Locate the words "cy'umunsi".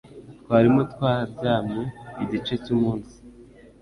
2.63-3.15